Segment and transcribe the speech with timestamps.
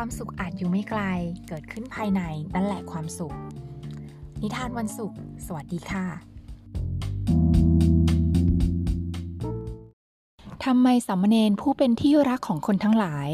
[0.00, 1.02] ความสุขอาจอยู่ไม่ไกล
[1.48, 2.22] เกิดขึ้นภายใน
[2.54, 3.34] นั่นแหละความสุข
[4.42, 6.06] นิทานวันศุกร์สวัสดีค่ะ
[10.64, 13.28] ทำไมสามเณรผู้เป็นที่รักของคนทั้งหลาย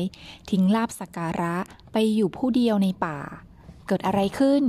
[0.50, 1.56] ทิ้งลาบสักการะ
[1.92, 3.18] ไปอยู่ผู้เดียวในป่า
[3.86, 4.62] เกิดอะไรขึ้น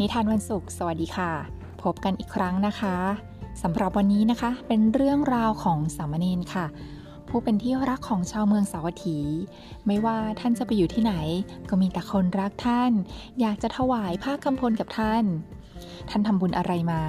[0.00, 1.32] นิทานวันศุกร์สวัสดีค่ะ
[1.82, 2.96] พบกันอีกครั้งนะคะ
[3.68, 6.66] สำหรับวันนี้นะคะ เป็นเรื่องราวของสามเณรค่ะ
[7.28, 9.18] ผู้เป็นที่รักของชาวเมืองสาวัตถี
[9.86, 11.14] ไม่ว่าท่านจะไปอยู่ที่ไหน
[11.68, 12.92] ก็มีแต่คนรักท่าน
[13.40, 15.24] อยากจะถวายผ้ากำพลกับท่าน
[16.10, 17.02] ท่านทำบุญอะไรมา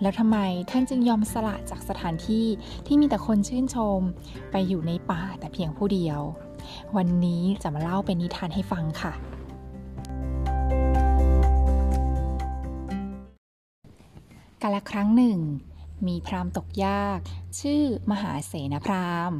[0.00, 0.38] แล้วทำไม
[0.70, 2.46] ท่านจึงยอมสละจากสถานที่
[2.86, 4.00] ที่มีแต่คนชื่นชม
[4.50, 6.20] ไปอยู่ในป่าแต่เพียงผู้เดียว
[6.96, 9.12] วันนี้จะมาเล่าเป็นนิทานให้ฟังค่ะ
[14.62, 15.38] กาลครั้งหนึ่ง
[16.06, 17.18] มีพราหมณ์ตกยาก
[17.60, 19.38] ชื่อมหาเสนพราหมณ์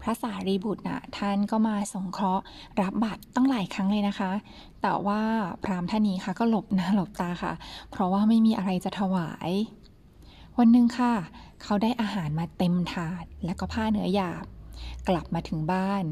[0.00, 2.44] พระสารีบุตรนะท่านก็มาสงเคราะห์
[2.80, 4.32] รับบัตรตั้งหลายครั้งเลยนะคะ
[4.82, 5.22] แต่ว่า
[5.64, 7.52] พราหมณ์ท่านนี้ค่ะก็หลบหน้าหลบตาค่ะ
[7.90, 9.50] เพราะว่าไม่มีอะไรจะถวาย
[10.58, 11.14] วันหนึ่งค่ะ
[11.62, 14.44] เขาได้อาหารมาเต็มถาด และก็ผ้าเนื้อหยาบ
[15.08, 16.04] กลับมาถึงบ้าน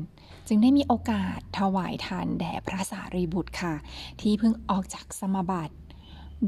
[0.48, 3.74] จึงได้มีโอกาสถวายทานแด่พระสารีบุตรค่ะ
[4.20, 5.74] ที่เพิ่งออกจากสมบัติ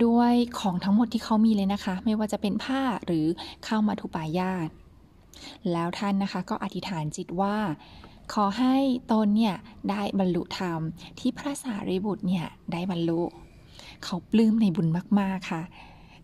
[0.05, 3.27] ด้วยของทั้งหมดที่เขามีเลยนะคะ ไม่ว่าจะเป็นผ้าหรือ
[3.67, 4.69] ข้าวมาทุปายาต
[5.73, 7.57] แล้วท่านนะคะก็อธิษฐานจิตว่า
[8.33, 8.77] ขอให้
[9.13, 9.57] ตนเนี่ย
[9.91, 10.81] ได้บรรลุธรรม
[11.19, 13.23] ที่พระสารีบุตรเนี่ยได้บรรลุ
[14.05, 14.89] เขาปลื้มในบุญ
[15.21, 15.63] มากๆค่ะ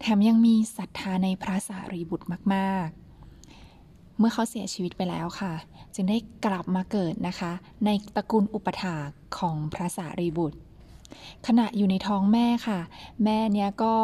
[0.00, 5.52] แถมยังมีศรัทธาในพระสารีบุตรมากๆเมื่อเขาเสียชีวิตไปแล้วค่ะ
[5.94, 7.52] จึงได้กลับมาเกิดนะคะ
[7.84, 8.96] ในตระกูลอุปถา
[9.38, 10.58] ของพระสารีบุตร
[11.46, 12.80] ขณะอยู่ในท้องแม่ค่ะ
[13.24, 13.94] แม่เนี่ยก็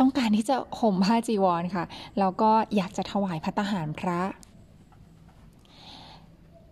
[0.00, 1.84] ต้องการที่จะห่มผ้าจีวรค่ะ
[2.18, 4.20] แล้วก็อยากจะถวายพระตหารพระ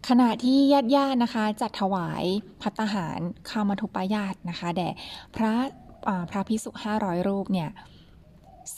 [0.09, 2.25] ขณะที่ญาติญาตินะคะจัดถวาย
[2.63, 3.19] พัตหาร
[3.51, 4.89] ข้ามาทุปายาตนะคะแด่
[5.37, 5.53] พระ
[6.31, 7.71] พระพิสุห้าร้อยรูปเนี่ย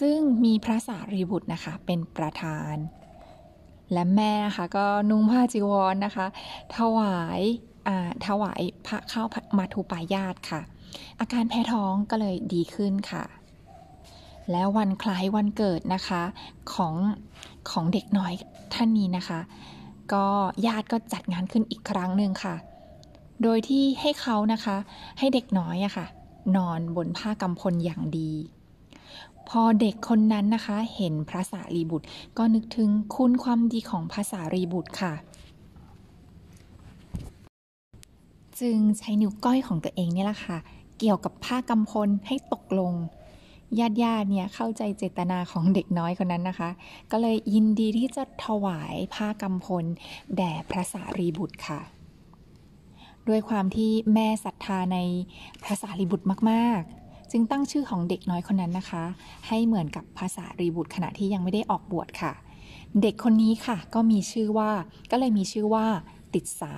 [0.01, 2.75] ซึ่งมีพระสารีบุตรนะคะเป็นประธาน
[3.93, 6.27] และแม่ค่ะก็นุ่งผ้าจีวรนะคะ
[6.77, 7.41] ถวาย
[8.27, 9.27] ถวายพระข้าว
[9.59, 10.61] มาทุปายาตค่ะ
[11.21, 13.25] อาการแพ้ท้องก็เลยดีขึ้นค่ะ
[14.51, 16.23] แล้ววันคล้ายวันเกิดนะคะ
[16.73, 16.95] ของ
[17.71, 18.33] ของเด็กน้อย
[18.75, 19.41] ท่านนี้นะคะ
[20.13, 20.27] ก็
[20.67, 22.55] ญาติก็จัดงานขึ้นอีกครั้งหนึ่งค่ะ
[23.43, 24.77] โดยที่ให้เขานะคะ
[25.19, 26.07] ให้เด็กน้อยอะค่ะ
[26.57, 28.33] นอนบนผ้ากำพลอย่างดี
[29.49, 32.07] พอเด็กคนนั้นนะคะ เห็นพระสารีบุตร
[32.39, 35.13] ก็นึกถึงคุณความดีของพระสารีบุตรค่ะ
[38.61, 40.59] จึงใช้นิ้วก้อยของตัวเองนี่แหละค่ะ
[41.01, 42.93] เกี่ยวกับผ้ากำพลให้ตกลง
[43.79, 46.71] ญาติญาติเนี่ยเข้าใจเจตนาของเด็กน้อยคนนั้นนะคะ
[47.11, 49.85] ก็เลยยินดีที่จะถวายผ้ากำพล
[50.37, 51.81] แด่พระสารีบุตรค่ะ
[53.29, 54.99] ด้วยความที่แม่ศรัทธาใน
[55.63, 59.05] พระสารีบุตรมากๆ จึงตั้งชื่อของเด็กน้อยคนนั้นนะคะ
[59.49, 62.33] ให้เหมือนกับภาษารีบุตรขณะที่ยังไม่ได้ออกบวชค่ะ
[63.03, 64.71] เด็กคนนี้ค่ะ ก็มีชื่อว่า
[65.11, 65.87] ก็เลยมีชื่อว่า
[66.35, 66.75] ติดสา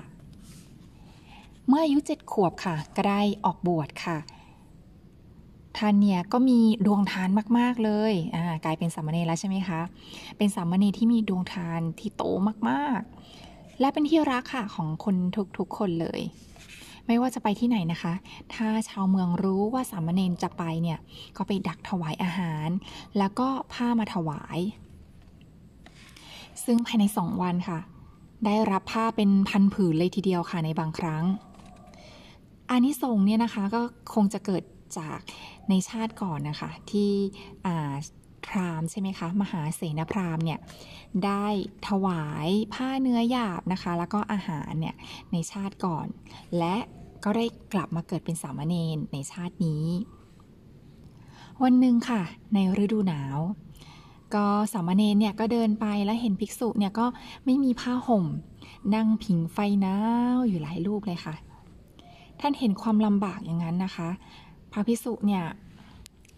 [1.72, 4.18] มื่ออายุเจ็ดขวบค่ะ ก็ได้ออกบวชค่ะ
[5.76, 7.28] ท่านเนี่ยก็มีดวงทาน
[7.58, 9.80] มาก ๆ เลยอ่ากลายเป็นสามเณรแล้วใช่ไหมคะ
[10.36, 12.22] เป็นสามเณรที่มีดวงทานที่โต
[12.68, 15.16] มากๆ และเป็นที่รักค่ะของคน
[15.58, 16.20] ทุกๆคนเลย
[17.06, 18.14] ไม่ว่าจะไปที่ไหนนะคะ
[18.54, 20.98] ถ้าชาวเมืองรู้ว่าสามเณรจะไปเนี่ย
[21.36, 22.68] ก็ไปดักถวายอาหาร
[23.18, 24.58] แล้วก็ผ้ามาถวาย
[26.64, 27.78] ซึ่งภายในสองวันค่ะ
[28.46, 31.24] ได้รับผ้าเป็นพันผืนเลยทีเดียวค่ะในบางครั้ง
[32.72, 33.82] อานิสงส์เนี่ยนะคะก็
[34.14, 34.62] คงจะเกิด
[34.98, 35.18] จาก
[35.68, 37.12] ในชาติก่อนนะคะ ที่
[38.46, 40.58] พราหมณ์ใช่ไหมคะ มหาเสนพราหมณ์เนี่ย
[41.24, 41.46] ได้
[41.88, 44.96] ถวายผ้าเนื้อหยาบนะคะ แล้วก็อาหารเนี่ย
[45.32, 46.06] ในชาติก่อน
[46.58, 46.76] และ
[47.24, 49.84] ก็ได้กลับมาเกิดเป็นสามเณรในชาตินี้
[51.62, 52.22] วันหนึ่งค่ะ
[52.54, 53.38] ในฤดูหนาว
[54.34, 57.06] ก็สามเณรเนี่ยก็เดินไปแล้วเห็นภิกษุเนี่ยก็
[57.44, 58.24] ไม่มีผ้าห่ม
[58.94, 59.96] นั่งผิงไฟหนา
[60.36, 61.34] วอยู่หลายรูปเลยค่ะ
[62.42, 64.08] ท่านเห็นความลำบากอย่างนั้นนะคะ
[64.72, 65.44] พระพิสุเนี่ย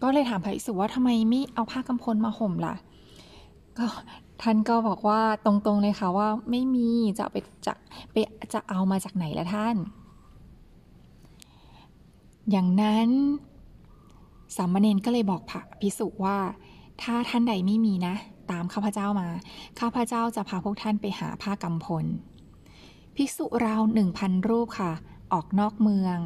[0.01, 2.75] ก็เลยถามพระพิสุว่าทำไมไม่เอาผ้ากำพลมาห่มล่ะ
[3.77, 3.85] ก็
[4.41, 7.35] ท่านก็บอกว่าตรงๆเลยค่ะว่าไม่มีจะไป
[7.67, 7.77] จาก
[8.11, 8.15] ไป
[8.53, 9.75] จะเอามาจากไหนละท่าน
[12.51, 13.09] อย่างนั้น
[14.55, 16.37] สามเณรก็เลยบอกพระพิสุว่า
[17.01, 18.15] ถ้าท่านใดไม่มีนะ
[18.51, 19.27] ตามข้าพเจ้ามา
[19.79, 22.05] ข้าพเจ้าจะพาพวกท่านไปหาผ้ากำพล
[23.15, 24.91] ภิกษุราวหนึ่งพันรูปค่ะ
[25.33, 26.17] ออกนอกเมือง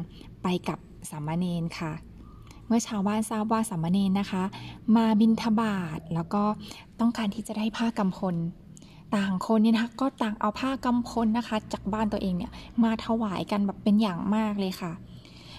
[0.42, 0.78] ไปกับ
[1.10, 1.92] สามเณรค่ะ
[2.66, 4.42] เมื่อชาวบ้านทราบว่าสามเณรนะคะ
[4.96, 6.42] มาบินทบาทแล้วก็
[7.00, 8.34] ต้องการที่จะได้ผ้ากำพล
[9.14, 12.52] ต่างคนเนี่ยนะคะก็ต่างเอาผ้ากำพลนะคะ จากบ้านตัวเองเนี่ย
[12.84, 14.92] มาถวายกันแบบเป็นอย่างมากเลยค่ะ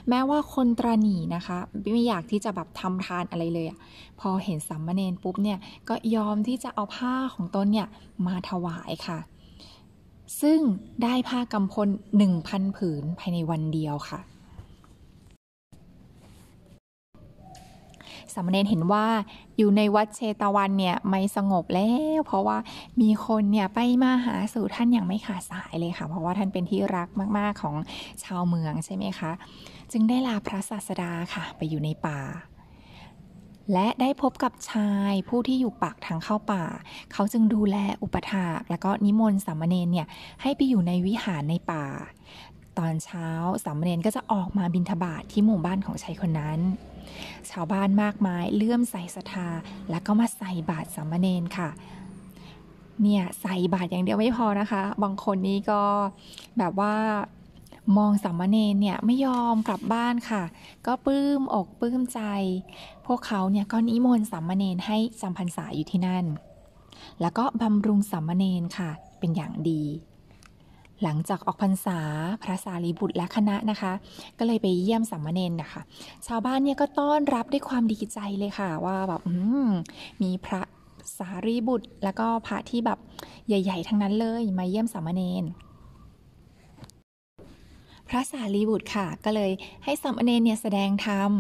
[0.09, 1.57] แม้ว่าคนตรณีนะคะ
[1.91, 3.79] ไม่อยากที่จะแบบทำทานอะไรเลยอะ
[4.19, 5.59] พอเห็นสัมมาเนนปุ๊บเนี่ย
[5.89, 7.88] ก็ยอมที่จะเอาผ้าของตนเนี่ย
[8.27, 9.19] มาถวายค่ะ
[10.41, 10.59] ซึ่ง
[11.03, 11.88] ได้ผ้ากำพล
[12.31, 14.19] 1,000 ผืนภายในวันเดียวค่ะ
[18.33, 19.05] สามเณรเห็นว่า
[19.57, 22.57] อยู่ในวัดเชตวันเนี่ยไม่สงบแล้ว เพราะว่า
[23.01, 27.75] มีคนเนี่ยไปมาหาสู่ท่านอย่างไม่ขาดสายเลยค่ะ เพราะว่าท่านเป็นที่รักมาก ๆ ของ
[28.23, 29.31] ชาวเมืองใช่ไหมคะ
[29.91, 32.19] จึงได้ลาพระศาสดาค่ะ ไปอยู่ในป่า
[33.73, 36.65] และได้พบกับชายผู้ที่อยู่ปากทางเข้าป่า
[37.13, 40.07] เขาจึงดูแลอุปถากแล้วก็นิมนต์สามเณรเนี่ย
[40.41, 41.85] ให้ไปอยู่ในวิหารในป่า
[42.77, 43.27] ตอนเช้า
[43.63, 46.59] สามเณรก็จะออกมาบิณฑบาตทที่หมู่บ้านของชายคนนั้น
[47.51, 49.49] ชาวบ้านมากมายเลื่อมใส่ศรัทธา
[49.89, 51.69] แล้วก็มาใส่บาตรสามเณรค่ะ
[53.01, 55.81] เนี่ยใส่บาตรอย่างเดียวไม่พอนะคะ บางคนนี้ก็
[56.57, 56.93] แบบว่า
[57.97, 60.43] มองสามเณรเนี่ยไม่ยอมกลับบ้านค่ะ
[60.85, 62.19] ก็ปลื้มอกปลื้มใจ
[63.07, 66.25] พวกเขาเนี่ยก็นิมนต์สามเณรให้จำพรรษาอยู่ที่นั่น
[67.21, 68.89] แล้วก็บำรุงสามเณรค่ะ
[69.19, 69.83] เป็นอย่างดี
[71.03, 71.99] หลังจากออกพรรษา
[72.43, 73.93] พระสารีบุตรและคณะนะคะ
[74.37, 75.81] ก็เลยไปเยี่ยมสามเณรนะคะ
[76.27, 79.21] ชาวบ้านเนี่ยก็ต้อนรับด้วยความดีใจเลยค่ะ ว่าแบบ
[80.21, 80.61] มีพระ
[81.17, 82.99] สารีบุตร แล้วก็พระที่แบบ
[83.47, 85.43] ใหญ่ ๆ ทั้งนั้นเลยมาเยี่ยมสามเณร
[88.11, 89.51] พระสารีบุตรค่ะ ก็เลย
[89.83, 91.31] ให้สามเณรเนี่ยแสดงธรรม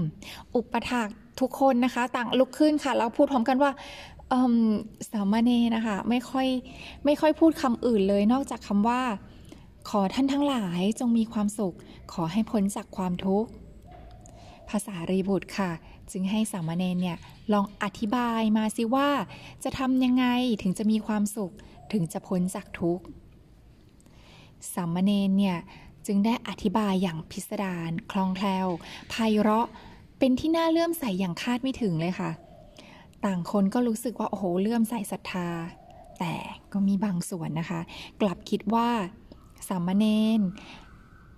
[0.55, 1.09] อุปถาก
[1.39, 3.71] ทุกคนนะคะ ต่างลุกขึ้นค่ะแล้วพูดพร้อมกันว่า
[5.11, 6.47] สามเณรนะคะไม่ค่อย
[7.05, 9.01] ไม่ค่อยพูดคำอื่นเลยนอกจากคำว่า
[9.89, 11.75] ขอท่านทั้งหลายจงมีความสุข
[12.13, 13.49] ขอให้พ้นจากความทุกข์
[14.69, 15.71] ภาษารีบุตรค่ะ
[16.11, 17.17] จึงให้สามเณรเนี่ย
[17.53, 19.09] ลองอธิบายมาสิว่า
[19.63, 20.25] จะทำยังไง
[20.61, 21.51] ถึงจะมีความสุข
[21.93, 23.03] ถึงจะพ้นจากทุกข์
[24.73, 25.57] สามเณรเนี่ย
[26.07, 28.67] จึงได้อธิบายอย่างพิสดารคล่องแคล่ว
[29.09, 29.67] ไพเราะ
[30.19, 32.31] เป็นที่น่าเลื่อมใสอย่างคาดไม่ถึงเลยค่ะ
[33.25, 35.49] ต่างคนก็รู้สึกว่าโอ้โหเลื่อมใสศรัทธา
[36.19, 36.33] แต่
[36.73, 37.81] ก็มีบางส่วนนะคะ
[38.21, 38.89] กลับคิดว่า
[39.67, 40.05] สามเณ
[40.39, 40.41] ร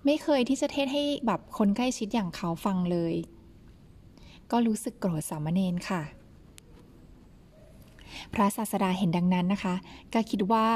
[0.04, 3.14] ไม่เคยที่จะเทศให้แบบคนใกล้ชิดอย่างเขาฟังเลย
[4.50, 6.02] ก็รู้สึกโกรธสามเณรค่ะ
[8.34, 9.74] พระศาสดาเห็นดังนั้นนะคะ
[10.14, 10.66] ก็คิดว่า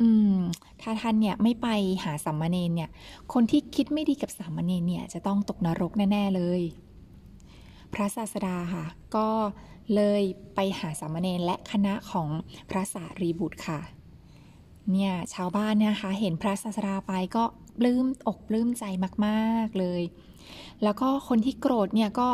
[0.00, 0.38] อืม
[0.82, 1.68] ถ้าท่านเนี่ยไม่ไป
[2.04, 2.90] หาสามเณรเนี่ย
[3.32, 6.60] คนที่คิดไม่ดีกับสามเณรเนี่ยจะต้องตกนรกแน่ ๆ เลย
[7.92, 8.86] พระศาสดาค่ะ
[9.16, 9.28] ก็
[9.94, 10.22] เลย
[10.54, 12.28] ไปหาสามเณรและคณะของ
[12.70, 13.80] พระสารีบุตรค่ะ
[14.92, 17.44] เนี่ยชาวบ้านนะคะ เห็นพระศาสดาไปก็
[17.78, 18.84] ปลื้มอกปลื้มใจ
[19.26, 20.02] มากๆเลย
[20.82, 22.28] แล้วก็คนที่โกรธเนี่ยก็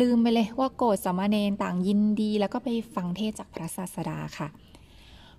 [0.00, 4.48] ลืมไปเลยว่าโกรธสมณเณรต่างยินดี แล้วก็ไปฟังเทศจากพระศาสดาค่ะ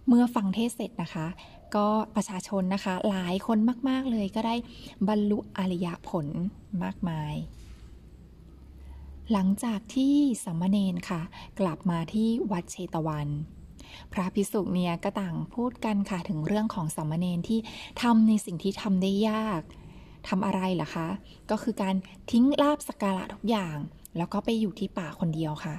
[0.08, 1.28] เมื่อฟังเทศเสร็จนะคะ
[1.76, 3.58] ก็ประชาชนนะคะ หลายคน
[3.90, 4.56] มาก ๆ เลยก็ได้
[5.08, 6.28] บรรลุอริยผล
[6.84, 7.34] มากมาย
[9.32, 11.22] หลังจากที่สมณเณรค่ะ
[11.60, 13.28] กลับมาที่วัดเชตวัน
[14.14, 17.60] พระพิสุเนี่ยก็ต่างพูดกันค่ะถึงเรื่องของสมณเณรที่
[18.02, 19.62] ทำในสิ่งที่ทำได้ยาก
[20.28, 21.08] ทำอะไรล่ะคะ
[21.50, 21.96] ก็คือการ
[22.32, 23.78] ทิ้งลาบสการะทุกอย่าง
[24.18, 25.76] แล้วก็ไปอยู่ที่ป่าคนเดียวค่ะ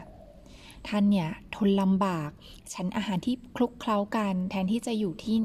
[0.88, 2.30] ท่านเนี่ยทนลำบาก
[2.72, 5.36] ชั้นอาหารที่คลุกเคล้ากัน แทนที่จะอยู่ที่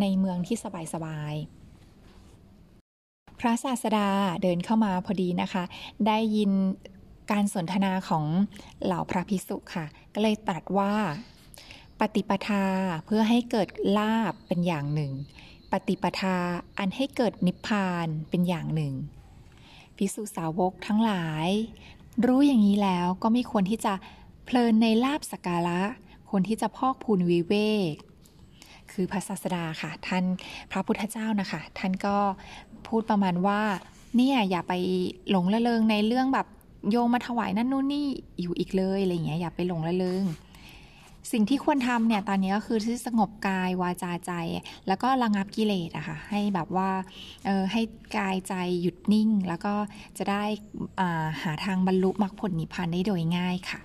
[0.00, 0.56] ในเมืองที่
[0.94, 4.08] สบายๆพระศาสดา
[4.42, 5.64] เดินเข้ามาพอดีนะคะ
[6.06, 6.50] ได้ยิน
[7.30, 8.24] การสนทนาของ
[8.84, 10.94] เหล่าพระพิสุค่ะ ก็เลยตรัสว่า
[12.00, 12.64] ปฏิปทา
[13.04, 13.68] เพื่อให้เกิด
[13.98, 15.12] ลาบเป็นอย่างหนึ่ง
[15.72, 16.36] ปฏิปทา
[16.78, 18.92] อันให้เกิดนิพพานเป็นอย่างหนึ่ง
[19.96, 21.48] พิสุสาวกทั้งหลาย
[22.26, 23.94] รู้อย่างนี้แล้วก็ไม่ควรที่จะ
[24.50, 25.80] เพลินในลาบสการะ
[26.28, 27.54] ควรที่จะพอกพูนวิเว
[27.92, 27.94] ก
[28.92, 30.24] คือพระศาสดาค่ะ ท่าน
[30.70, 32.16] พระพุทธเจ้านะคะ ท่านก็
[32.86, 33.60] พูดประมาณว่า
[34.16, 34.72] เนี่ยอย่าไป
[35.30, 36.46] หลงละเลงในเรื่องแบบ
[36.90, 38.06] โยมมาถวายนั่นนู่นนี่
[38.40, 40.24] อยู่อีกเลยอะไรเงี้ยอย่าไปหลงละเลง
[41.32, 44.32] สิ่งที่ควรทำเนี่ยตอนนี้ก็คือที่สงบกายวาจาใจ
[44.86, 46.90] แล้วก็ระงับกิเลสอะค่ะให้แบบว่า
[47.46, 47.82] เออให้
[48.16, 49.74] กายใจหยุดนิ่ง แล้วก็
[50.18, 53.80] จะได้าหาทางบรรลุมรรคผลนิพพานได้โดยง่ายค่ะ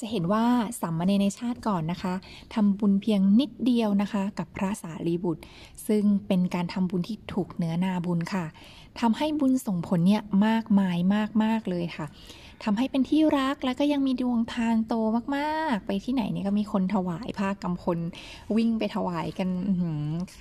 [0.00, 0.44] จะเห็นว่า
[0.80, 2.14] สัมมาเนในชาติก่อนนะคะ
[2.54, 5.42] ทำบุญเพียงนิดเดียวนะคะ กับพระสารีบุตร
[5.86, 8.44] ซึ่งเป็นการทำบุญที่ถูกเนื้อนาบุญค่ะ
[9.00, 10.96] ทำให้บุญส่งผลเนี่ยมากมาย
[11.44, 12.06] มากๆเลยค่ะ
[12.64, 14.94] ทำให้เป็นที่รักแล้วก็ยังมีดวงทานโต
[15.36, 17.98] มากๆ ไปที่ไหนเนี่ยก็มีคนถวายผ้ากำพล
[18.56, 19.48] วิ่งไปถวายกัน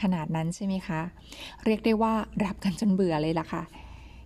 [0.01, 1.01] ขนาดนั้นใช่ไหมคะ
[1.65, 2.13] เรียกได้ว่า
[2.45, 3.63] รับกันจนเบื่อเลยล่ะค่ะ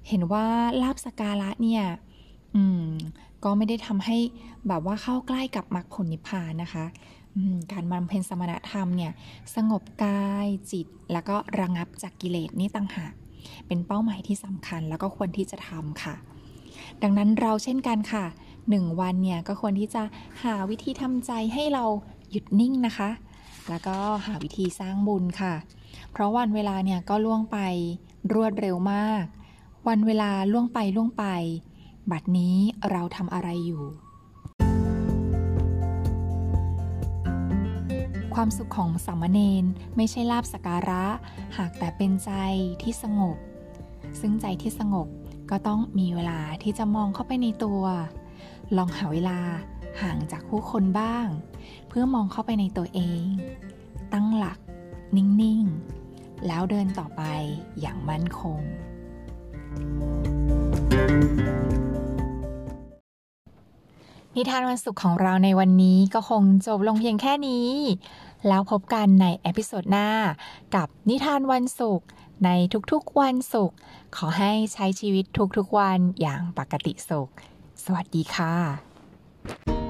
[0.09, 0.45] เห็นว่า
[0.81, 1.83] ลาบสการะเนี่ย
[2.55, 2.87] อืม
[3.43, 4.17] ก็ไม่ได้ทำให้
[4.67, 6.85] แบบว่าเข้าใกล้กับมรรคผลนิพพานนะคะ
[7.71, 9.11] การบำเพ็ญสมณธรรมเนี่ย
[9.55, 13.13] สงบกายจิต แล้วก็ระงับจากกิเลสนี่ต่างหาก
[13.67, 16.15] เป็นเป้าหมายที่สำคัญแล้วก็ควรที่จะทำค่ะ
[17.03, 18.25] ดังนั้นเราเช่นกันค่ะ
[18.69, 20.03] หนึ่งวันเนี่ยก็ควรที่จะ
[20.43, 21.85] หาวิธีทำใจให้เรา
[22.31, 23.09] หยุดนิ่งนะคะ
[23.69, 23.95] แล้วก็
[24.25, 25.53] หาวิธีสร้างบุญค่ะ
[26.11, 27.57] เพราะวันเวลาเนี่ยก็ล่วงไป
[28.33, 29.23] รวดเร็วมาก
[29.87, 31.25] วันเวลาล่วงไปล่วงไป
[32.11, 32.57] บัดนี้
[32.91, 33.83] เราทำอะไรอยู่
[38.35, 41.05] ความสุขของสามเณรไม่ใช่ลาบสการะ
[41.57, 42.31] หากแต่เป็นใจ
[42.81, 43.37] ที่สงบ
[44.19, 45.07] ซึ่งใจที่สงบ
[45.49, 47.83] ก็ต้องมีเวลาที่จะมองเข้าไปในตัว
[48.77, 49.39] ลองหาเวลา
[50.01, 51.27] ห่างจากผู้คนบ้าง
[51.87, 53.23] เพื่อมองเข้าไปในตัวเอง
[54.13, 54.59] ตั้งหลัก
[55.15, 55.63] นิ่ง
[56.05, 57.21] ๆ แล้วเดินต่อไป
[57.81, 58.61] อย่างมั่นคง
[64.37, 67.69] นิทานวันศุกร์ของเราในวันนี้ก็คงจบลงเพียงแค่นี้
[68.47, 70.09] แล้วพบกันใน episode หน้า
[70.75, 72.07] กับนิทานวันศุกร์
[72.45, 72.49] ใน
[72.91, 73.77] ทุกๆวันศุกร์
[74.15, 75.25] ขอให้ใช้ชีวิต
[75.57, 77.29] ทุกๆวันอย่างปกติสุข
[77.83, 79.82] สวัสดีค่ะ